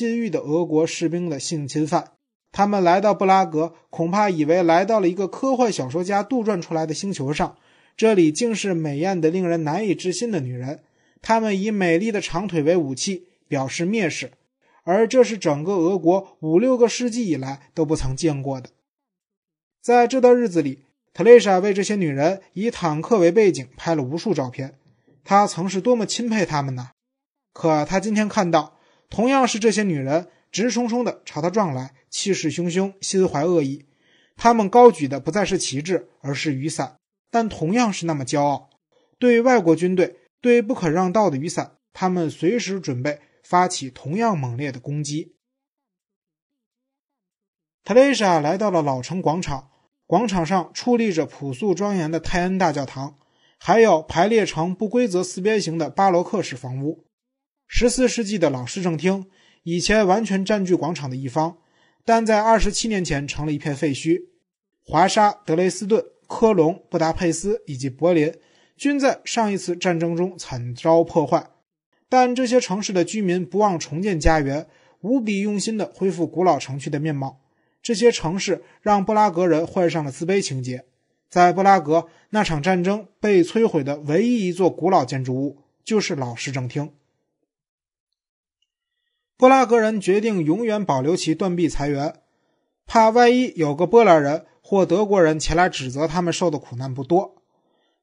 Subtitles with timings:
[0.00, 2.12] 禁欲的俄国士兵的性侵犯。
[2.52, 7.58] 他们来到布拉格，恐怕以为来到了一个科幻小说家杜撰出来的星球上。
[7.98, 10.80] 这里竟是美艳的令人难以置信的女人。
[11.20, 14.32] 她们以美丽的长腿为武器，表示蔑视，
[14.84, 18.70] 而这是整个俄国五六个世纪以来都不曾见过的。
[19.82, 24.78] 在这段日子里，特蕾莎为这些女人以坦克为背景拍了无数照片。
[25.22, 26.92] 她曾是多么钦佩她们呢？
[27.52, 28.79] 可她今天看到，
[29.10, 33.84] 同样是这些女人直冲冲地朝他撞来，气势汹汹，心怀恶意。
[34.36, 36.96] 她们高举的不再是旗帜，而是雨伞，
[37.30, 38.70] 但同样是那么骄傲。
[39.18, 45.34] 对外国军队，对不可让道的雨伞，他们随时准备发起同样猛烈的攻击。
[47.84, 49.70] 特蕾莎来到了老城广场，
[50.06, 53.16] 广场上矗立着朴素庄严的泰恩大教堂。
[53.62, 57.04] 还有排列成不规则四边形的巴洛克式房屋，
[57.72, 59.26] 十四世纪的老市政厅，
[59.62, 61.56] 以前完全占据广场的一方，
[62.04, 64.24] 但在二十七年前成了一片废墟。
[64.82, 68.34] 华沙、德累斯顿、科隆、布达佩斯以及柏林
[68.76, 71.48] 均在上一次战争中惨遭破坏，
[72.08, 74.66] 但这些城市的居民不忘重建家园，
[75.02, 77.40] 无比用心地恢复古老城区的面貌。
[77.80, 80.84] 这些城市让布拉格人患上了自卑情结。
[81.30, 86.90] 在布拉格，那场战争被摧毁的唯一一座古老建筑物就是老市政厅。
[89.40, 92.12] 布拉格人决定永远保留其断臂残垣，
[92.84, 97.36] 怕万一有个波兰人或德国人前来指责他们受的苦难不多。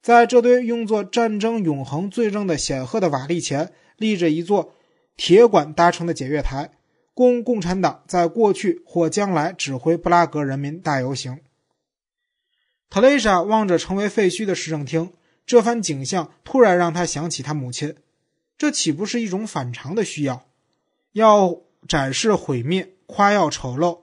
[0.00, 4.72] 在这堆用作战争永恒罪证的显赫的瓦砾前，立着一座
[5.14, 6.70] 铁管搭成的检阅台，
[7.12, 11.40] 供共产党在过去或将来指挥布拉格人民大游行。
[12.88, 15.12] 特蕾莎望着成为废墟的市政厅，
[15.44, 17.94] 这番景象突然让她想起她母亲。
[18.56, 20.46] 这岂不是一种反常的需要？
[21.16, 24.00] 要展示毁灭，夸耀丑陋，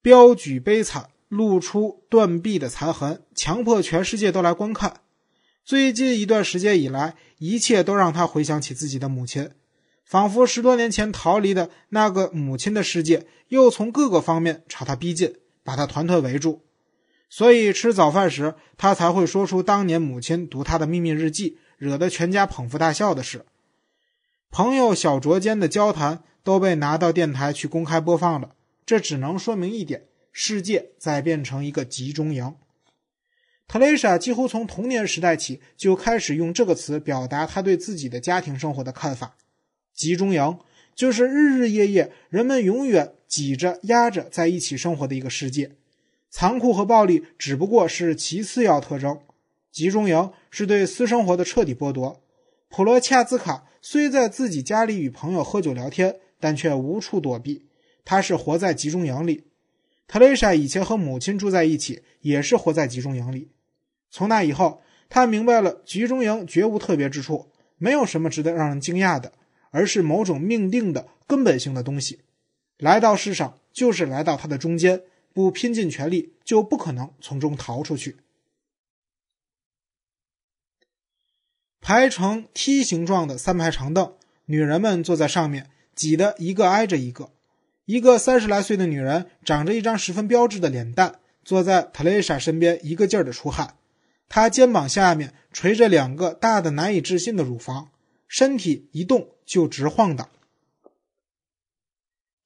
[0.00, 5.02] 标举悲惨，露出断臂的残痕，强迫全世界都来观看。
[5.62, 9.50] 最近一段时间以来，一切都让他回想起自己的母亲，
[10.06, 16.62] 仿佛十多年前逃离的那个母亲的世界，又从各个方面朝他逼近，把他团团围住。
[17.28, 23.44] 所以吃早饭时，他才会说出当年母亲读他的秘密日记，惹得全家捧腹大笑的事。
[24.52, 28.54] 朋友小酌间的交谈都被拿到电台去公开播放了。
[28.84, 32.54] 这只能说明一点：世界在变成一个集中营。
[33.66, 39.38] 特蕾莎几乎从童年时代起就开始用这个词表达她对自己的家庭生活的看法。
[39.94, 40.58] 集中营
[40.94, 45.76] 就是日日夜夜人们永远挤着压着在一起生活的一个世界。
[46.28, 49.18] 残酷和暴力只不过是其次要特征，
[49.70, 52.21] 集中营是对私生活的彻底剥夺。
[52.74, 57.66] 普罗恰兹卡虽在自己家里与朋友喝酒聊天，但却无处躲避。
[58.02, 59.44] 他是活在集中营里。
[60.08, 63.50] 特蕾莎以前和母亲住在一起，也是活在集中营里。
[64.10, 64.80] 从那以后，
[65.10, 69.32] 他明白了集中营绝无特别之处，没有什么值得让人惊讶的，
[69.70, 72.20] 而是某种命定的根本性的东西。
[72.78, 75.02] 来到世上，就是来到它的中间。
[75.34, 78.16] 不拼尽全力，就不可能从中逃出去。
[81.82, 84.14] 排成梯形状的三排长凳，
[84.46, 87.32] 女人们坐在上面，挤得一个挨着一个。
[87.84, 93.74] 一个三十来岁的女人，长着一张十分标致的脸蛋，坐在特蕾莎身边，一个劲儿的出汗。
[94.28, 97.90] 她肩膀下面垂着两个大的难以置信的乳房，
[98.28, 100.28] 身体一动就直晃荡。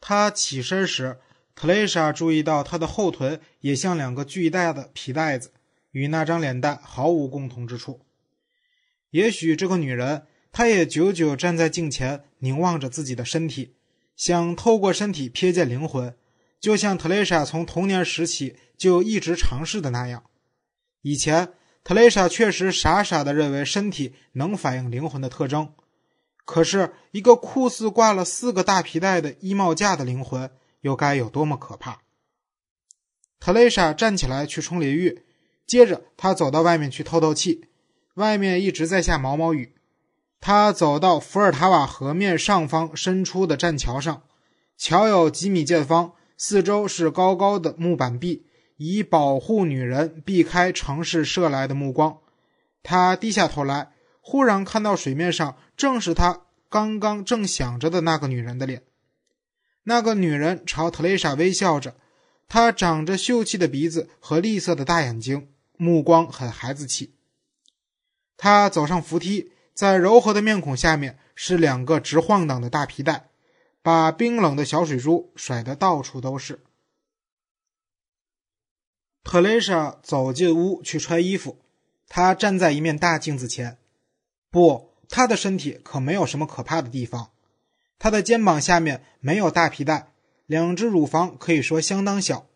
[0.00, 1.18] 她起身时。
[1.54, 5.52] 特蕾莎注意到，她的后臀也像两个巨大的皮带子，
[5.90, 8.00] 与那张脸蛋毫无共同之处。
[9.10, 13.74] 也许这个女人，她也久久站在镜前，凝望着自己的身体，
[14.16, 16.14] 想透过身体瞥见灵魂，
[16.60, 20.24] 就像特蕾莎从童年时起就一直尝试的那样。
[21.02, 21.52] 以前，
[21.84, 25.72] 特蕾莎确实傻傻地认为身体能反映灵魂的特征，
[26.44, 30.50] 可是，一个酷似挂了四个大皮带的衣帽架的灵魂。
[30.82, 32.02] 又该有多么可怕！
[33.40, 35.24] 特蕾莎站起来去冲淋浴，
[35.66, 37.64] 接着她走到外面去透透气。
[38.16, 39.72] 外面一直在下毛毛雨。
[40.38, 44.22] 他走到伏尔塔瓦河面上方伸出的栈桥上，
[44.76, 48.44] 桥有几米见方，四周是高高的木板壁，
[48.76, 52.18] 以保护女人避开城市射来的目光。
[52.82, 58.82] 他低下头来，忽然看到水面上正是他刚刚正想着的那个女人的脸。
[59.84, 61.96] 那个女人朝特蕾莎微笑着，
[62.46, 67.15] 她长着秀气的鼻子和栗色的大眼睛，目光很孩子气。
[68.36, 73.28] 他走上扶梯，在柔和的面孔下面是两个直晃荡的大皮带，
[73.82, 76.60] 把冰冷的小水珠甩得到处都是。
[79.24, 81.58] 特蕾莎走进屋去穿衣服，
[82.08, 83.78] 她站在一面大镜子前。
[84.50, 87.30] 不，她的身体可没有什么可怕的地方。
[87.98, 90.12] 她的肩膀下面没有大皮带，
[90.46, 92.46] 两只乳房可以说相当小。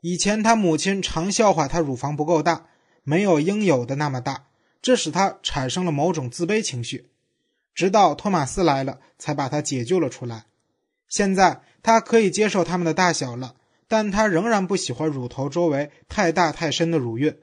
[0.00, 2.68] 以前她母亲常笑话她乳房不够大，
[3.02, 4.46] 没有应有的那么大，
[4.84, 7.08] 这使他产生了某种自卑情绪。
[7.74, 10.44] 直到托马斯来了，才把他解救了出来。
[11.08, 13.56] 现在他可以接受他们的大小了。
[13.86, 17.36] 但他仍然不喜欢乳头周围太大太深的乳晕。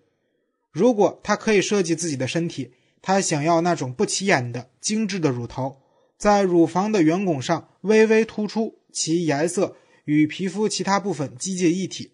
[0.72, 5.82] 如果他可以设计自己的身体，他想要那种不起眼的精致的乳头，
[6.18, 12.12] 在乳房的圆拱上微微突出，其颜色与皮肤其他部分机接一体。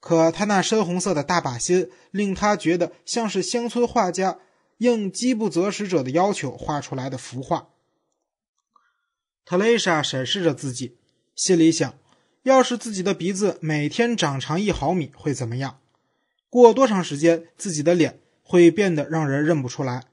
[0.00, 4.38] 可他那深红色的大把心令他觉得像是乡村画家
[4.78, 7.68] 应饥不择食者的要求画出来的幅画。
[9.44, 10.96] 特蕾莎审视着自己，
[11.34, 11.94] 心里想。
[12.42, 15.80] 要是自己的鼻子每天长长一毫米会怎么样？
[16.48, 20.04] 过多长时间自己的脸会变得让人认不出来？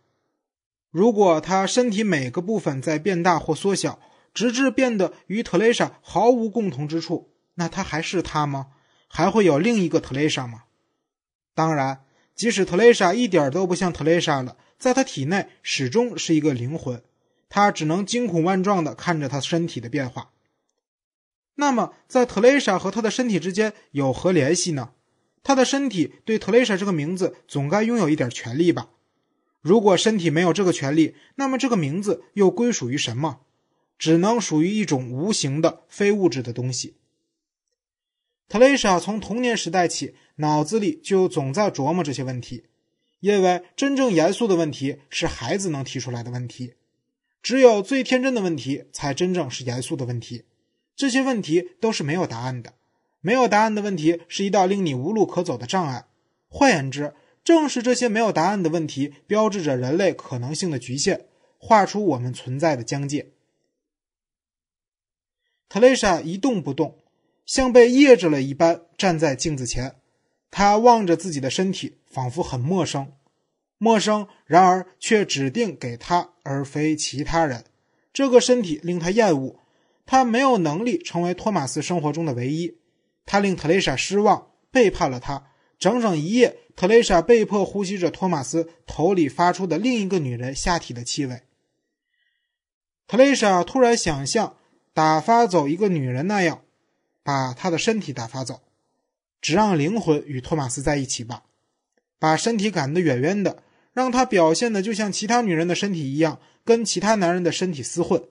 [0.89, 4.00] 如果他身体每个部分在变大或缩小，
[4.33, 8.67] 直至变得与特蕾莎毫无共同之处，那他还是他吗？
[9.07, 10.63] 还会有另一个特蕾莎吗？
[11.53, 12.04] 当然，
[12.35, 17.01] 即使特蕾莎一点都不像特蕾莎了，在她体内始终是一个灵魂，
[17.47, 20.31] 她只能惊恐万状地看着她身体的变化。
[21.55, 24.89] 那么，在特蕾莎和她的身体之间有何联系呢？
[25.41, 28.89] 她的身体对特蕾莎这个名字总该拥有一点权利吧？
[29.61, 33.39] 如果身体没有这个权利，那么这个名字又归属于什么？
[33.97, 36.95] 只能属于一种无形的非物质的东西。
[38.47, 42.65] 特蕾莎从童年时代起，脑子里就总在琢磨这些问题，
[43.19, 46.75] 因为真正严肃的问题是孩子能提出来的问题，
[47.42, 50.45] 只有最天真的问题才真正是严肃的问题。
[50.95, 52.74] 这些问题都是没有答案的，
[53.19, 56.06] 没有答案的问题是一道令你无路可走的障碍。
[56.48, 57.13] 换言之，
[57.44, 61.25] 正是这些没有答案的问题，标志着人类可能性的局限，
[61.57, 63.31] 画出我们存在的疆界。
[65.68, 67.00] 特蕾莎一动不动，
[67.45, 69.95] 像被噎着了一般站在镜子前，
[70.50, 73.13] 他望着自己的身体，仿佛很陌生，
[73.77, 77.65] 陌生，然而却指定给她而非其他人。
[78.12, 79.59] 这个身体令他厌恶。
[80.07, 82.77] 他没有能力成为托马斯生活中的唯一，
[83.25, 85.48] 他令特蕾莎失望，背叛了他。
[85.80, 91.41] 整整一夜，特蕾莎被迫呼吸着托马斯头里发出的另一个女人下体的气味。
[93.07, 94.57] 特蕾莎突然想象
[94.94, 96.62] 打发走一个女人那样，
[97.25, 98.62] 把他的身体打发走，
[99.42, 101.45] 只让灵魂与托马斯在一起吧，
[102.19, 103.63] 把身体赶得远远的，
[103.94, 108.24] 让他表现的就像其他女人的身体一样，跟其他男人的身体厮混。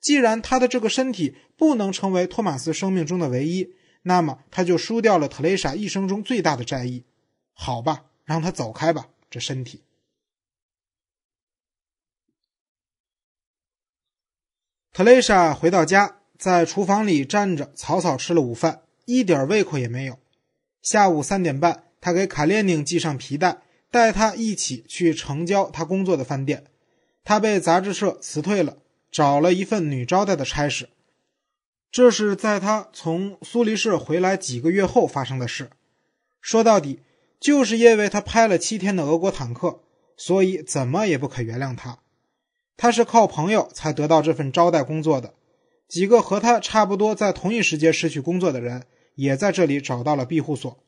[0.00, 7.04] 既然他的这个身体不能成为托马斯生命中的唯一，那么他就输掉了特蕾莎一生中最大的战役。
[7.52, 9.82] 好吧，让他走开吧，这身体。
[14.92, 20.18] 特蕾莎回到家，在厨房里站着，草草吃了午饭，一点胃口也没有。
[20.80, 23.58] 下午三点半，他给卡列宁系上皮带，
[23.90, 26.64] 带他一起去城郊他工作的饭店。
[27.22, 28.78] 他被杂志社辞退了。
[29.12, 30.88] 找了一份女招待的差事，
[31.90, 35.70] 这是在他从苏黎世回来几个月后发生的事。
[36.40, 37.00] 说到底，
[37.40, 39.80] 就是因为他拍了七天的俄国坦克，
[40.16, 41.98] 所以怎么也不肯原谅他。
[42.76, 45.34] 他是靠朋友才得到这份招待工作的，
[45.90, 48.84] 几个和他差不多在同一时间失去工作的人，
[49.16, 50.78] 也在这里找到了庇护所。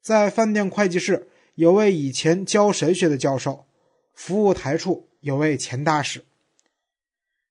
[0.00, 3.66] 在饭店会计室，有位以前教神学的教授；
[4.14, 6.24] 服务台处有位钱大使。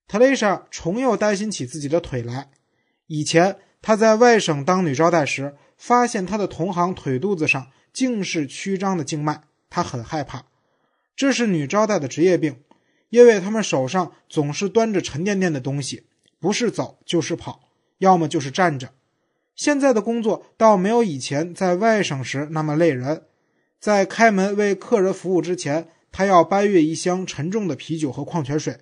[0.07, 2.49] 特蕾莎重又担心起自己的腿来。
[3.07, 10.45] 以前她在外省当女招待时，发现她的同行腿肚子上竟是曲张的静脉，她很害怕。
[11.13, 12.61] 这是女招待的职业病，
[13.09, 16.03] 因为他们手上总是端着沉甸甸的东西，
[16.45, 18.93] 不是走就是跑，要么就是站着。
[19.55, 23.23] 现在的工作倒没有以前在外省时那么累人。
[23.79, 28.81] 在开门为客人服务之前，他要搬运一箱沉重的啤酒和矿泉水，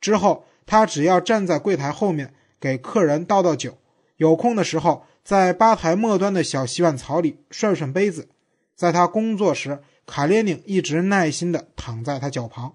[0.00, 0.46] 之后。
[0.68, 3.78] 他只要站在柜台后面给客人倒倒酒，
[4.16, 8.30] 有空的时候在吧台末端的小洗碗槽里涮涮杯子。
[8.74, 12.74] 在他工作时，卡列宁一直耐心地躺在他脚旁，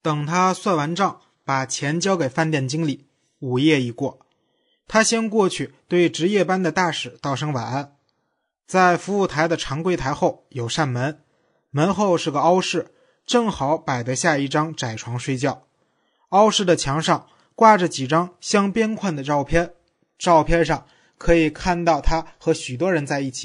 [0.00, 3.06] 等他算完账，把钱交给饭店经理。
[3.38, 4.18] 午夜已过，
[4.88, 7.96] 他先过去对值夜班的大使道声晚安。
[8.66, 11.22] 在服务台的长柜台后有扇门，
[11.70, 12.92] 门后是个凹室。
[13.24, 15.66] 正好摆得下一张窄床睡觉，
[16.30, 19.74] 凹室的墙上挂着几张镶边框的照片，
[20.18, 20.86] 照片上
[21.18, 23.44] 可以看到他和许多人在一起。